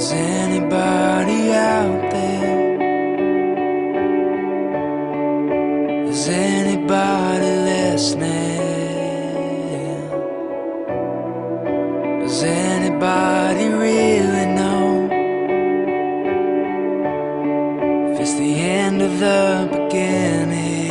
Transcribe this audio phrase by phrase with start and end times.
[0.00, 2.78] Is anybody out there?
[6.08, 8.60] Is anybody listening?
[12.22, 15.06] Does anybody really know
[18.14, 20.88] if it's the end of the beginning?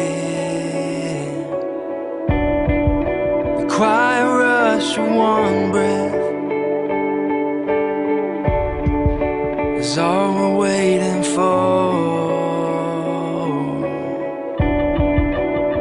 [3.58, 6.19] The quiet rush of one breath.
[9.90, 11.90] Is all we're waiting for.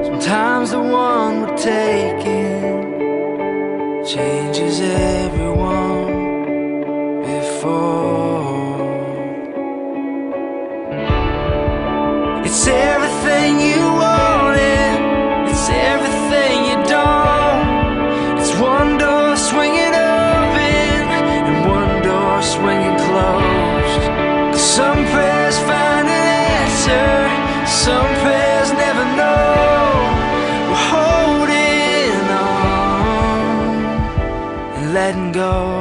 [0.09, 2.87] Sometimes the one we're taking
[4.13, 6.07] changes everyone
[7.33, 8.79] before.
[12.47, 13.78] It's everything you
[35.39, 35.78] go.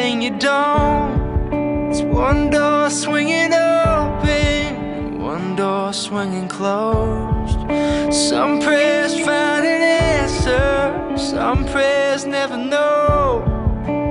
[0.00, 1.90] Everything you don't.
[1.90, 7.58] It's one door swinging open, one door swinging closed.
[8.12, 13.44] Some prayers find an answer, some prayers never know.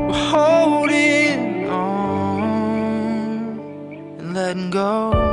[0.08, 3.60] We're holding on
[4.20, 5.29] and letting go.